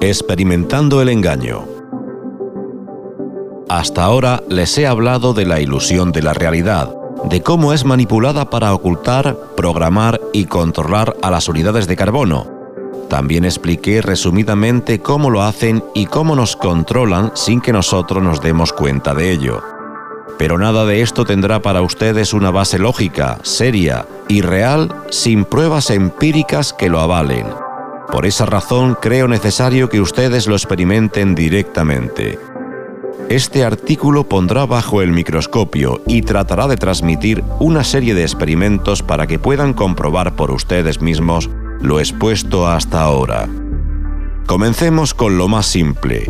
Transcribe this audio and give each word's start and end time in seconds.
Experimentando 0.00 1.02
el 1.02 1.08
engaño. 1.08 1.66
Hasta 3.68 4.04
ahora 4.04 4.44
les 4.48 4.78
he 4.78 4.86
hablado 4.86 5.34
de 5.34 5.44
la 5.44 5.60
ilusión 5.60 6.12
de 6.12 6.22
la 6.22 6.34
realidad, 6.34 6.94
de 7.24 7.42
cómo 7.42 7.72
es 7.72 7.84
manipulada 7.84 8.48
para 8.48 8.72
ocultar, 8.72 9.36
programar 9.56 10.20
y 10.32 10.44
controlar 10.44 11.16
a 11.20 11.32
las 11.32 11.48
unidades 11.48 11.88
de 11.88 11.96
carbono. 11.96 12.46
También 13.10 13.44
expliqué 13.44 14.00
resumidamente 14.00 15.00
cómo 15.00 15.30
lo 15.30 15.42
hacen 15.42 15.82
y 15.94 16.06
cómo 16.06 16.36
nos 16.36 16.54
controlan 16.54 17.32
sin 17.34 17.60
que 17.60 17.72
nosotros 17.72 18.22
nos 18.22 18.40
demos 18.40 18.72
cuenta 18.72 19.14
de 19.14 19.32
ello. 19.32 19.64
Pero 20.38 20.58
nada 20.58 20.84
de 20.84 21.02
esto 21.02 21.24
tendrá 21.24 21.60
para 21.60 21.82
ustedes 21.82 22.32
una 22.34 22.52
base 22.52 22.78
lógica, 22.78 23.38
seria 23.42 24.06
y 24.28 24.42
real 24.42 24.94
sin 25.10 25.44
pruebas 25.44 25.90
empíricas 25.90 26.72
que 26.72 26.88
lo 26.88 27.00
avalen. 27.00 27.46
Por 28.10 28.26
esa 28.26 28.46
razón 28.46 28.96
creo 29.00 29.28
necesario 29.28 29.88
que 29.88 30.00
ustedes 30.00 30.46
lo 30.46 30.54
experimenten 30.54 31.34
directamente. 31.34 32.38
Este 33.28 33.62
artículo 33.62 34.24
pondrá 34.24 34.64
bajo 34.64 35.02
el 35.02 35.12
microscopio 35.12 36.00
y 36.06 36.22
tratará 36.22 36.66
de 36.66 36.76
transmitir 36.76 37.44
una 37.60 37.84
serie 37.84 38.14
de 38.14 38.22
experimentos 38.22 39.02
para 39.02 39.26
que 39.26 39.38
puedan 39.38 39.74
comprobar 39.74 40.34
por 40.34 40.50
ustedes 40.50 41.02
mismos 41.02 41.50
lo 41.80 42.00
expuesto 42.00 42.66
hasta 42.66 43.02
ahora. 43.02 43.46
Comencemos 44.46 45.12
con 45.12 45.36
lo 45.36 45.46
más 45.46 45.66
simple. 45.66 46.24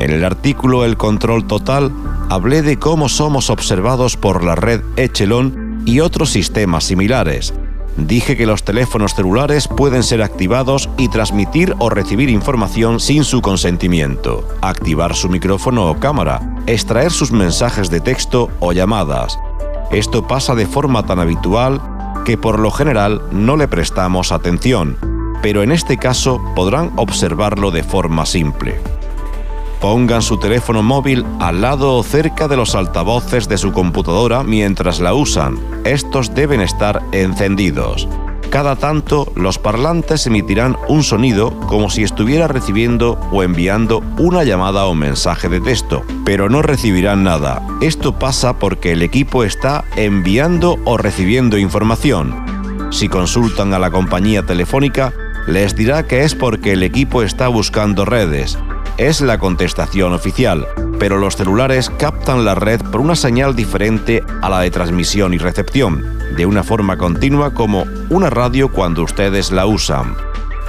En 0.00 0.10
el 0.10 0.24
artículo 0.24 0.84
El 0.84 0.96
control 0.96 1.46
total 1.46 1.92
hablé 2.28 2.62
de 2.62 2.80
cómo 2.80 3.08
somos 3.08 3.48
observados 3.48 4.16
por 4.16 4.42
la 4.42 4.56
red 4.56 4.80
Echelon 4.96 5.82
y 5.86 6.00
otros 6.00 6.30
sistemas 6.30 6.82
similares, 6.82 7.54
Dije 7.96 8.36
que 8.36 8.46
los 8.46 8.64
teléfonos 8.64 9.14
celulares 9.14 9.68
pueden 9.68 10.02
ser 10.02 10.22
activados 10.22 10.88
y 10.96 11.08
transmitir 11.08 11.74
o 11.78 11.90
recibir 11.90 12.30
información 12.30 13.00
sin 13.00 13.24
su 13.24 13.42
consentimiento, 13.42 14.46
activar 14.62 15.14
su 15.14 15.28
micrófono 15.28 15.90
o 15.90 15.98
cámara, 15.98 16.40
extraer 16.66 17.10
sus 17.10 17.32
mensajes 17.32 17.90
de 17.90 18.00
texto 18.00 18.48
o 18.60 18.72
llamadas. 18.72 19.38
Esto 19.90 20.26
pasa 20.26 20.54
de 20.54 20.66
forma 20.66 21.04
tan 21.04 21.18
habitual 21.18 21.80
que 22.24 22.38
por 22.38 22.58
lo 22.58 22.70
general 22.70 23.22
no 23.32 23.56
le 23.56 23.66
prestamos 23.66 24.30
atención, 24.30 24.96
pero 25.42 25.62
en 25.62 25.72
este 25.72 25.96
caso 25.98 26.40
podrán 26.54 26.92
observarlo 26.96 27.70
de 27.70 27.82
forma 27.82 28.24
simple. 28.24 28.80
Pongan 29.80 30.20
su 30.20 30.36
teléfono 30.36 30.82
móvil 30.82 31.24
al 31.38 31.62
lado 31.62 31.96
o 31.96 32.02
cerca 32.02 32.48
de 32.48 32.56
los 32.56 32.74
altavoces 32.74 33.48
de 33.48 33.56
su 33.56 33.72
computadora 33.72 34.42
mientras 34.42 35.00
la 35.00 35.14
usan. 35.14 35.58
Estos 35.84 36.34
deben 36.34 36.60
estar 36.60 37.02
encendidos. 37.12 38.06
Cada 38.50 38.76
tanto, 38.76 39.32
los 39.36 39.58
parlantes 39.58 40.26
emitirán 40.26 40.76
un 40.88 41.02
sonido 41.02 41.58
como 41.60 41.88
si 41.88 42.02
estuviera 42.02 42.46
recibiendo 42.46 43.18
o 43.32 43.42
enviando 43.42 44.02
una 44.18 44.44
llamada 44.44 44.84
o 44.84 44.94
mensaje 44.94 45.48
de 45.48 45.60
texto, 45.60 46.02
pero 46.26 46.50
no 46.50 46.60
recibirán 46.60 47.24
nada. 47.24 47.62
Esto 47.80 48.18
pasa 48.18 48.58
porque 48.58 48.92
el 48.92 49.02
equipo 49.02 49.44
está 49.44 49.84
enviando 49.96 50.78
o 50.84 50.98
recibiendo 50.98 51.56
información. 51.56 52.44
Si 52.90 53.08
consultan 53.08 53.72
a 53.72 53.78
la 53.78 53.90
compañía 53.90 54.42
telefónica, 54.42 55.14
les 55.46 55.74
dirá 55.74 56.06
que 56.06 56.24
es 56.24 56.34
porque 56.34 56.72
el 56.72 56.82
equipo 56.82 57.22
está 57.22 57.48
buscando 57.48 58.04
redes 58.04 58.58
es 59.00 59.22
la 59.22 59.38
contestación 59.38 60.12
oficial, 60.12 60.66
pero 60.98 61.16
los 61.16 61.34
celulares 61.34 61.88
captan 61.88 62.44
la 62.44 62.54
red 62.54 62.82
por 62.82 63.00
una 63.00 63.16
señal 63.16 63.56
diferente 63.56 64.22
a 64.42 64.50
la 64.50 64.60
de 64.60 64.70
transmisión 64.70 65.32
y 65.32 65.38
recepción, 65.38 66.18
de 66.36 66.44
una 66.44 66.62
forma 66.62 66.98
continua 66.98 67.54
como 67.54 67.86
una 68.10 68.28
radio 68.28 68.70
cuando 68.70 69.02
ustedes 69.02 69.52
la 69.52 69.64
usan. 69.64 70.14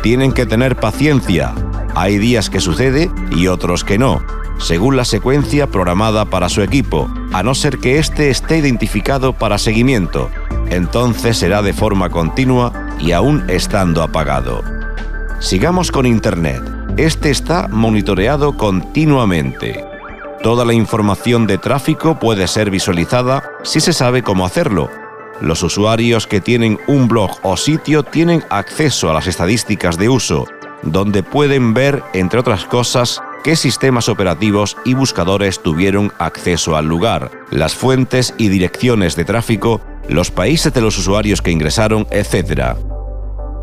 Tienen 0.02 0.32
que 0.32 0.46
tener 0.46 0.78
paciencia. 0.78 1.54
Hay 1.94 2.20
días 2.20 2.50
que 2.50 2.62
sucede 2.62 3.12
y 3.36 3.48
otros 3.48 3.84
que 3.84 3.98
no, 3.98 4.24
según 4.60 4.96
la 4.96 5.04
secuencia 5.04 5.68
programada 5.68 6.24
para 6.24 6.48
su 6.48 6.62
equipo, 6.62 7.14
a 7.34 7.44
no 7.44 7.54
ser 7.54 7.80
que 7.80 8.00
éste 8.00 8.30
esté 8.30 8.60
identificado 8.60 9.34
para 9.34 9.58
seguimiento. 9.58 10.30
Entonces 10.70 11.38
será 11.38 11.62
de 11.62 11.74
forma 11.74 12.10
continua 12.10 12.72
y 12.98 13.12
aún 13.12 13.44
estando 13.50 14.02
apagado. 14.02 14.64
Sigamos 15.42 15.92
con 15.92 16.06
Internet. 16.06 16.81
Este 16.98 17.30
está 17.30 17.70
monitoreado 17.70 18.58
continuamente. 18.58 19.86
Toda 20.44 20.66
la 20.66 20.74
información 20.74 21.48
de 21.48 21.58
tráfico 21.58 22.20
puede 22.20 22.48
ser 22.48 22.70
visualizada 22.70 23.44
si 23.64 23.80
se 23.80 23.94
sabe 23.94 24.24
cómo 24.24 24.46
hacerlo. 24.46 24.90
Los 25.40 25.64
usuarios 25.64 26.28
que 26.28 26.42
tienen 26.42 26.80
un 26.88 27.08
blog 27.08 27.40
o 27.44 27.56
sitio 27.56 28.04
tienen 28.04 28.44
acceso 28.50 29.10
a 29.10 29.14
las 29.14 29.28
estadísticas 29.28 29.98
de 29.98 30.10
uso, 30.10 30.46
donde 30.84 31.24
pueden 31.24 31.74
ver, 31.74 32.04
entre 32.14 32.42
otras 32.42 32.66
cosas, 32.66 33.22
qué 33.44 33.56
sistemas 33.56 34.10
operativos 34.10 34.76
y 34.84 34.94
buscadores 34.94 35.64
tuvieron 35.64 36.12
acceso 36.20 36.76
al 36.76 36.88
lugar, 36.88 37.32
las 37.52 37.74
fuentes 37.74 38.34
y 38.38 38.50
direcciones 38.50 39.16
de 39.16 39.26
tráfico, 39.26 39.82
los 40.10 40.30
países 40.30 40.74
de 40.74 40.82
los 40.82 40.98
usuarios 40.98 41.42
que 41.42 41.52
ingresaron, 41.52 42.06
etc. 42.12 42.76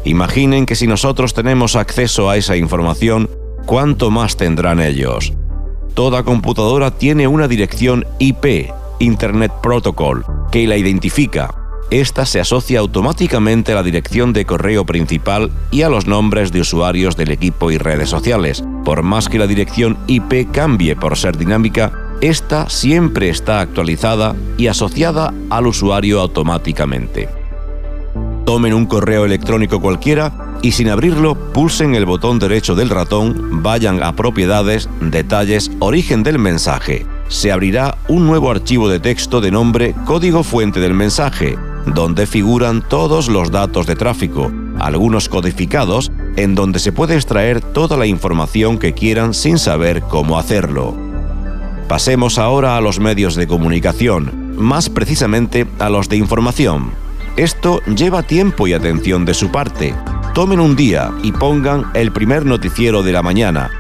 Imaginen 0.09 0.65
que 0.65 0.75
si 0.75 0.87
nosotros 0.87 1.35
tenemos 1.35 1.77
acceso 1.77 2.31
a 2.31 2.39
esa 2.39 2.57
información, 2.57 3.29
¿cuánto 3.67 4.11
más 4.11 4.39
tendrán 4.39 4.81
ellos? 4.81 5.35
Toda 5.93 6.23
computadora 6.23 6.91
tiene 6.91 7.29
una 7.29 7.47
dirección 7.47 8.07
IP, 8.19 8.71
Internet 9.01 9.53
Protocol, 9.63 10.25
que 10.51 10.67
la 10.67 10.79
identifica. 10.79 11.55
Esta 11.91 12.25
se 12.25 12.41
asocia 12.41 12.81
automáticamente 12.81 13.73
a 13.73 13.75
la 13.75 13.83
dirección 13.83 14.33
de 14.33 14.47
correo 14.47 14.87
principal 14.87 15.51
y 15.71 15.83
a 15.83 15.91
los 15.91 16.07
nombres 16.07 16.53
de 16.53 16.63
usuarios 16.63 17.15
del 17.15 17.31
equipo 17.31 17.71
y 17.71 17.77
redes 17.77 18.09
sociales. 18.09 18.65
Por 18.87 19.03
más 19.03 19.29
que 19.29 19.39
la 19.39 19.47
dirección 19.47 19.99
IP 20.07 20.51
cambie 20.51 20.97
por 20.97 21.19
ser 21.19 21.37
dinámica, 21.37 21.93
esta 22.23 22.71
siempre 22.71 23.29
está 23.29 23.61
actualizada 23.61 24.35
y 24.57 24.69
asociada 24.69 25.35
al 25.51 25.67
usuario 25.67 26.19
automáticamente. 26.23 27.38
Tomen 28.49 28.73
un 28.73 28.87
correo 28.87 29.27
electrónico 29.27 29.79
cualquiera 29.79 30.33
y 30.63 30.73
sin 30.73 30.89
abrirlo 30.89 31.35
pulsen 31.53 31.95
el 31.95 32.07
botón 32.07 32.39
derecho 32.39 32.75
del 32.75 32.89
ratón, 32.89 33.63
vayan 33.63 34.03
a 34.03 34.17
propiedades, 34.17 34.89
detalles, 35.03 35.71
origen 35.81 36.23
del 36.23 36.39
mensaje. 36.39 37.05
Se 37.29 37.53
abrirá 37.53 37.99
un 38.09 38.27
nuevo 38.27 38.51
archivo 38.51 38.89
de 38.89 39.01
texto 39.01 39.43
de 39.43 39.51
nombre 39.51 39.95
código 40.07 40.45
fuente 40.45 40.81
del 40.81 40.95
mensaje, 40.95 41.59
donde 41.85 42.27
figuran 42.27 42.81
todos 42.81 43.29
los 43.29 43.51
datos 43.51 43.87
de 43.87 43.97
tráfico, 43.97 44.51
algunos 44.79 45.29
codificados, 45.29 46.11
en 46.37 46.55
donde 46.55 46.79
se 46.79 46.91
puede 46.91 47.17
extraer 47.17 47.61
toda 47.61 47.99
la 47.99 48.07
información 48.07 48.79
que 48.79 48.95
quieran 48.95 49.35
sin 49.35 49.59
saber 49.59 50.01
cómo 50.01 50.39
hacerlo. 50.39 50.97
Pasemos 51.87 52.39
ahora 52.39 52.79
a 52.79 52.81
los 52.81 52.99
medios 52.99 53.35
de 53.35 53.47
comunicación, 53.47 54.55
más 54.57 54.89
precisamente 54.89 55.67
a 55.79 55.91
los 55.91 56.09
de 56.09 56.17
información. 56.17 57.08
Esto 57.39 57.81
lleva 57.85 58.25
tiempo 58.25 58.67
y 58.67 58.73
atención 58.73 59.25
de 59.25 59.33
su 59.33 59.53
parte. 59.53 59.95
Tomen 60.35 60.59
un 60.59 60.75
día 60.75 61.13
y 61.23 61.31
pongan 61.31 61.85
el 61.95 62.11
primer 62.11 62.45
noticiero 62.45 63.05
de 63.05 63.13
la 63.13 63.23
mañana. 63.23 63.71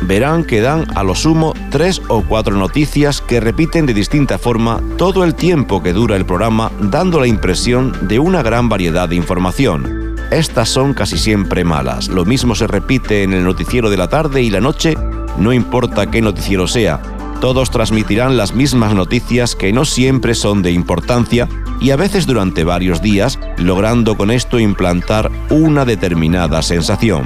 Verán 0.00 0.44
que 0.44 0.62
dan 0.62 0.86
a 0.96 1.02
lo 1.02 1.14
sumo 1.14 1.52
tres 1.70 2.00
o 2.08 2.22
cuatro 2.22 2.56
noticias 2.56 3.20
que 3.20 3.38
repiten 3.38 3.84
de 3.84 3.92
distinta 3.92 4.38
forma 4.38 4.80
todo 4.96 5.24
el 5.24 5.34
tiempo 5.34 5.82
que 5.82 5.92
dura 5.92 6.16
el 6.16 6.24
programa, 6.24 6.72
dando 6.80 7.20
la 7.20 7.26
impresión 7.26 8.08
de 8.08 8.18
una 8.18 8.42
gran 8.42 8.70
variedad 8.70 9.10
de 9.10 9.16
información. 9.16 10.16
Estas 10.30 10.70
son 10.70 10.94
casi 10.94 11.18
siempre 11.18 11.64
malas. 11.64 12.08
Lo 12.08 12.24
mismo 12.24 12.54
se 12.54 12.66
repite 12.66 13.24
en 13.24 13.34
el 13.34 13.44
noticiero 13.44 13.90
de 13.90 13.98
la 13.98 14.08
tarde 14.08 14.40
y 14.40 14.48
la 14.48 14.62
noche, 14.62 14.96
no 15.36 15.52
importa 15.52 16.10
qué 16.10 16.22
noticiero 16.22 16.66
sea. 16.66 17.02
Todos 17.42 17.72
transmitirán 17.72 18.36
las 18.36 18.54
mismas 18.54 18.94
noticias 18.94 19.56
que 19.56 19.72
no 19.72 19.84
siempre 19.84 20.36
son 20.36 20.62
de 20.62 20.70
importancia 20.70 21.48
y 21.80 21.90
a 21.90 21.96
veces 21.96 22.24
durante 22.24 22.62
varios 22.62 23.02
días, 23.02 23.36
logrando 23.56 24.16
con 24.16 24.30
esto 24.30 24.60
implantar 24.60 25.28
una 25.50 25.84
determinada 25.84 26.62
sensación. 26.62 27.24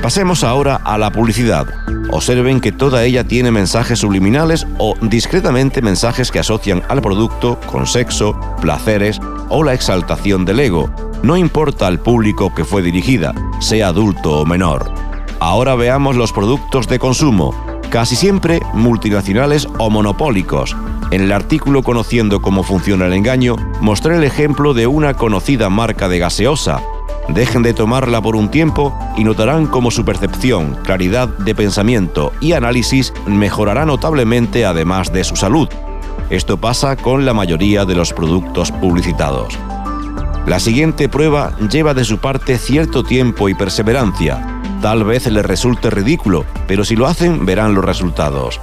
Pasemos 0.00 0.44
ahora 0.44 0.76
a 0.76 0.98
la 0.98 1.10
publicidad. 1.10 1.66
Observen 2.12 2.60
que 2.60 2.70
toda 2.70 3.02
ella 3.02 3.24
tiene 3.24 3.50
mensajes 3.50 3.98
subliminales 3.98 4.68
o 4.78 4.94
discretamente 5.00 5.82
mensajes 5.82 6.30
que 6.30 6.38
asocian 6.38 6.84
al 6.88 7.02
producto 7.02 7.58
con 7.66 7.88
sexo, 7.88 8.38
placeres 8.60 9.18
o 9.48 9.64
la 9.64 9.74
exaltación 9.74 10.44
del 10.44 10.60
ego. 10.60 10.94
No 11.24 11.36
importa 11.36 11.88
al 11.88 11.98
público 11.98 12.54
que 12.54 12.64
fue 12.64 12.82
dirigida, 12.82 13.34
sea 13.58 13.88
adulto 13.88 14.42
o 14.42 14.46
menor. 14.46 14.94
Ahora 15.40 15.74
veamos 15.74 16.14
los 16.14 16.32
productos 16.32 16.86
de 16.86 17.00
consumo, 17.00 17.52
casi 17.92 18.16
siempre 18.16 18.62
multinacionales 18.72 19.68
o 19.78 19.90
monopólicos, 19.90 20.74
en 21.10 21.20
el 21.20 21.30
artículo 21.30 21.82
Conociendo 21.82 22.40
cómo 22.40 22.62
funciona 22.62 23.04
el 23.04 23.12
engaño, 23.12 23.54
mostré 23.82 24.16
el 24.16 24.24
ejemplo 24.24 24.72
de 24.72 24.86
una 24.86 25.12
conocida 25.12 25.68
marca 25.68 26.08
de 26.08 26.18
gaseosa. 26.18 26.82
Dejen 27.28 27.62
de 27.62 27.74
tomarla 27.74 28.22
por 28.22 28.34
un 28.34 28.50
tiempo 28.50 28.98
y 29.14 29.24
notarán 29.24 29.66
cómo 29.66 29.90
su 29.90 30.06
percepción, 30.06 30.78
claridad 30.82 31.28
de 31.28 31.54
pensamiento 31.54 32.32
y 32.40 32.52
análisis 32.52 33.12
mejorará 33.26 33.84
notablemente 33.84 34.64
además 34.64 35.12
de 35.12 35.22
su 35.22 35.36
salud. 35.36 35.68
Esto 36.30 36.56
pasa 36.56 36.96
con 36.96 37.26
la 37.26 37.34
mayoría 37.34 37.84
de 37.84 37.94
los 37.94 38.14
productos 38.14 38.72
publicitados. 38.72 39.58
La 40.46 40.58
siguiente 40.58 41.08
prueba 41.08 41.56
lleva 41.70 41.94
de 41.94 42.04
su 42.04 42.18
parte 42.18 42.58
cierto 42.58 43.04
tiempo 43.04 43.48
y 43.48 43.54
perseverancia. 43.54 44.60
Tal 44.82 45.04
vez 45.04 45.26
les 45.26 45.46
resulte 45.46 45.88
ridículo, 45.88 46.44
pero 46.66 46.84
si 46.84 46.96
lo 46.96 47.06
hacen 47.06 47.46
verán 47.46 47.74
los 47.74 47.84
resultados. 47.84 48.60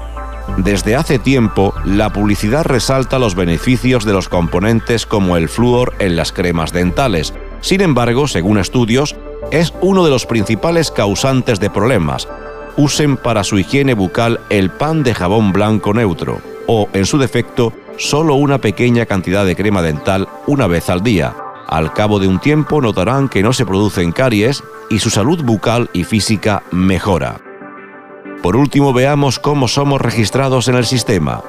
Desde 0.57 0.97
hace 0.97 1.19
tiempo, 1.19 1.73
la 1.85 2.11
publicidad 2.11 2.65
resalta 2.65 3.17
los 3.17 3.33
beneficios 3.33 4.03
de 4.03 4.11
los 4.11 4.27
componentes 4.27 5.05
como 5.05 5.37
el 5.37 5.47
flúor 5.47 5.93
en 5.99 6.17
las 6.17 6.33
cremas 6.33 6.73
dentales. 6.73 7.33
Sin 7.61 7.79
embargo, 7.79 8.27
según 8.27 8.57
estudios, 8.57 9.15
es 9.51 9.73
uno 9.79 10.03
de 10.03 10.09
los 10.09 10.25
principales 10.25 10.91
causantes 10.91 11.61
de 11.61 11.69
problemas. 11.69 12.27
Usen 12.75 13.15
para 13.15 13.45
su 13.45 13.57
higiene 13.57 13.93
bucal 13.93 14.41
el 14.49 14.69
pan 14.69 15.03
de 15.03 15.13
jabón 15.13 15.53
blanco 15.53 15.93
neutro 15.93 16.41
o, 16.67 16.89
en 16.91 17.05
su 17.05 17.17
defecto, 17.17 17.71
solo 17.97 18.35
una 18.35 18.59
pequeña 18.59 19.05
cantidad 19.05 19.45
de 19.45 19.55
crema 19.55 19.81
dental 19.81 20.27
una 20.45 20.67
vez 20.67 20.89
al 20.89 21.03
día. 21.03 21.33
Al 21.69 21.93
cabo 21.93 22.17
de 22.17 22.27
un 22.27 22.39
tiempo 22.39 22.81
notarán 22.81 23.29
que 23.29 23.43
no 23.43 23.53
se 23.53 23.63
producen 23.63 24.11
caries 24.11 24.63
y 24.89 24.97
su 24.97 25.11
salud 25.11 25.43
bucal 25.43 25.87
y 25.93 26.03
física 26.03 26.63
mejora. 26.71 27.41
Por 28.41 28.55
último, 28.55 28.91
veamos 28.91 29.37
cómo 29.37 29.67
somos 29.67 30.01
registrados 30.01 30.67
en 30.67 30.75
el 30.75 30.85
sistema. 30.85 31.43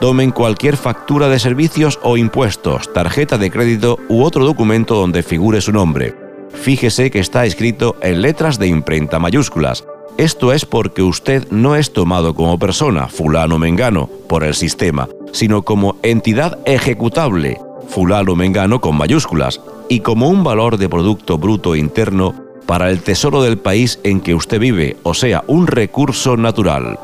Tomen 0.00 0.30
cualquier 0.30 0.78
factura 0.78 1.28
de 1.28 1.38
servicios 1.38 1.98
o 2.02 2.16
impuestos, 2.16 2.90
tarjeta 2.94 3.36
de 3.36 3.50
crédito 3.50 3.98
u 4.08 4.22
otro 4.22 4.46
documento 4.46 4.94
donde 4.94 5.22
figure 5.22 5.60
su 5.60 5.72
nombre. 5.72 6.14
Fíjese 6.54 7.10
que 7.10 7.18
está 7.18 7.44
escrito 7.44 7.96
en 8.00 8.22
letras 8.22 8.58
de 8.58 8.68
imprenta 8.68 9.18
mayúsculas. 9.18 9.84
Esto 10.16 10.54
es 10.54 10.64
porque 10.64 11.02
usted 11.02 11.48
no 11.50 11.76
es 11.76 11.92
tomado 11.92 12.34
como 12.34 12.58
persona, 12.58 13.08
fulano 13.08 13.58
mengano, 13.58 14.08
por 14.26 14.42
el 14.42 14.54
sistema, 14.54 15.06
sino 15.32 15.62
como 15.62 15.96
entidad 16.02 16.60
ejecutable, 16.64 17.58
fulano 17.88 18.36
mengano 18.36 18.80
con 18.80 18.96
mayúsculas, 18.96 19.60
y 19.88 20.00
como 20.00 20.28
un 20.28 20.44
valor 20.44 20.76
de 20.78 20.88
Producto 20.88 21.38
Bruto 21.38 21.76
Interno 21.76 22.34
para 22.66 22.90
el 22.90 23.00
tesoro 23.02 23.42
del 23.42 23.58
país 23.58 24.00
en 24.02 24.20
que 24.20 24.34
usted 24.34 24.58
vive, 24.58 24.96
o 25.04 25.14
sea, 25.14 25.44
un 25.46 25.66
recurso 25.66 26.36
natural. 26.36 26.98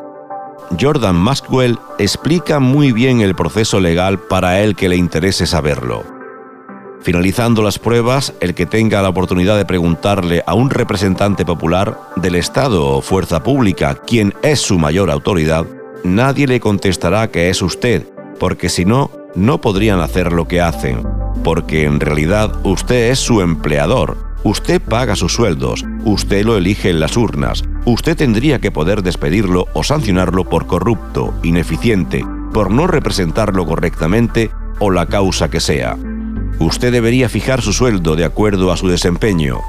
Jordan 0.79 1.15
Maxwell 1.15 1.77
explica 1.99 2.59
muy 2.59 2.91
bien 2.91 3.21
el 3.21 3.35
proceso 3.35 3.79
legal 3.79 4.19
para 4.19 4.61
el 4.61 4.75
que 4.75 4.89
le 4.89 4.95
interese 4.95 5.45
saberlo. 5.45 6.03
Finalizando 7.01 7.61
las 7.61 7.79
pruebas, 7.79 8.33
el 8.39 8.55
que 8.55 8.65
tenga 8.65 9.01
la 9.01 9.09
oportunidad 9.09 9.57
de 9.57 9.65
preguntarle 9.65 10.41
a 10.47 10.53
un 10.53 10.69
representante 10.69 11.45
popular 11.45 11.99
del 12.15 12.35
Estado 12.35 12.87
o 12.87 13.01
fuerza 13.01 13.43
pública 13.43 13.95
quién 14.07 14.33
es 14.41 14.61
su 14.61 14.79
mayor 14.79 15.11
autoridad, 15.11 15.65
nadie 16.03 16.47
le 16.47 16.61
contestará 16.61 17.29
que 17.29 17.49
es 17.49 17.61
usted, 17.61 18.07
porque 18.39 18.69
si 18.69 18.85
no, 18.85 19.11
no 19.35 19.61
podrían 19.61 19.99
hacer 19.99 20.33
lo 20.33 20.47
que 20.47 20.61
hacen, 20.61 21.03
porque 21.43 21.85
en 21.85 21.99
realidad 21.99 22.53
usted 22.63 23.11
es 23.11 23.19
su 23.19 23.41
empleador, 23.41 24.33
Usted 24.45 24.81
paga 24.81 25.15
sus 25.15 25.33
sueldos, 25.33 25.85
usted 26.03 26.43
lo 26.43 26.57
elige 26.57 26.89
en 26.89 26.99
las 26.99 27.15
urnas, 27.15 27.63
usted 27.85 28.17
tendría 28.17 28.59
que 28.59 28.71
poder 28.71 29.01
despedirlo 29.01 29.67
o 29.73 29.83
sancionarlo 29.83 30.43
por 30.43 30.67
corrupto, 30.67 31.33
ineficiente, 31.43 32.25
por 32.53 32.69
no 32.69 32.85
representarlo 32.85 33.65
correctamente 33.65 34.51
o 34.79 34.91
la 34.91 35.05
causa 35.05 35.49
que 35.49 35.61
sea. 35.61 35.97
Usted 36.59 36.91
debería 36.91 37.29
fijar 37.29 37.61
su 37.61 37.71
sueldo 37.71 38.17
de 38.17 38.25
acuerdo 38.25 38.73
a 38.73 38.77
su 38.77 38.89
desempeño, 38.89 39.61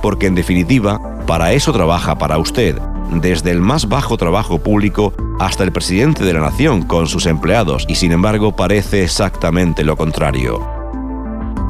porque 0.00 0.28
en 0.28 0.34
definitiva, 0.34 0.98
para 1.26 1.52
eso 1.52 1.70
trabaja 1.74 2.16
para 2.16 2.38
usted, 2.38 2.78
desde 3.20 3.50
el 3.50 3.60
más 3.60 3.86
bajo 3.86 4.16
trabajo 4.16 4.62
público 4.62 5.12
hasta 5.42 5.64
el 5.64 5.72
presidente 5.72 6.24
de 6.24 6.34
la 6.34 6.38
nación 6.38 6.82
con 6.82 7.08
sus 7.08 7.26
empleados, 7.26 7.84
y 7.88 7.96
sin 7.96 8.12
embargo 8.12 8.54
parece 8.54 9.02
exactamente 9.02 9.82
lo 9.82 9.96
contrario. 9.96 10.64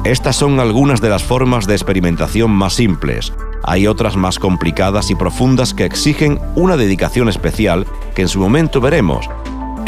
Estas 0.03 0.35
son 0.35 0.59
algunas 0.59 1.01
de 1.01 1.09
las 1.09 1.23
formas 1.23 1.65
de 1.65 1.73
experimentación 1.73 2.51
más 2.51 2.73
simples. 2.73 3.33
Hay 3.63 3.87
otras 3.87 4.15
más 4.15 4.37
complicadas 4.37 5.09
y 5.09 5.15
profundas 5.15 5.73
que 5.73 5.85
exigen 5.85 6.39
una 6.53 6.77
dedicación 6.77 7.29
especial 7.29 7.87
que 8.13 8.21
en 8.21 8.27
su 8.27 8.39
momento 8.39 8.79
veremos. 8.79 9.27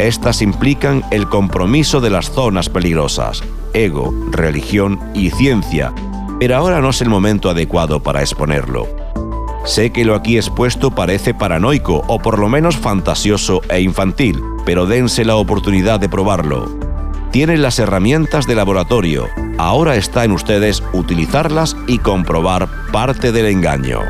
Estas 0.00 0.42
implican 0.42 1.04
el 1.12 1.28
compromiso 1.28 2.00
de 2.00 2.10
las 2.10 2.32
zonas 2.32 2.68
peligrosas, 2.68 3.44
ego, 3.72 4.12
religión 4.32 4.98
y 5.14 5.30
ciencia, 5.30 5.92
pero 6.40 6.56
ahora 6.56 6.80
no 6.80 6.90
es 6.90 7.00
el 7.02 7.08
momento 7.08 7.50
adecuado 7.50 8.02
para 8.02 8.20
exponerlo. 8.20 9.05
Sé 9.66 9.92
que 9.92 10.04
lo 10.04 10.14
aquí 10.14 10.36
expuesto 10.36 10.90
parece 10.90 11.34
paranoico 11.34 12.02
o 12.06 12.18
por 12.18 12.38
lo 12.38 12.48
menos 12.48 12.76
fantasioso 12.76 13.60
e 13.68 13.80
infantil, 13.80 14.40
pero 14.64 14.86
dense 14.86 15.24
la 15.24 15.36
oportunidad 15.36 16.00
de 16.00 16.08
probarlo 16.08 16.86
tienen 17.36 17.60
las 17.60 17.78
herramientas 17.78 18.46
de 18.46 18.54
laboratorio. 18.54 19.28
Ahora 19.58 19.96
está 19.96 20.24
en 20.24 20.32
ustedes 20.32 20.82
utilizarlas 20.94 21.76
y 21.86 21.98
comprobar 21.98 22.66
parte 22.92 23.30
del 23.30 23.44
engaño. 23.44 24.00